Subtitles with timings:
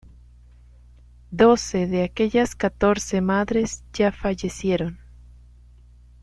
[1.29, 4.97] Doce de aquellas catorce madres ya fallecieron.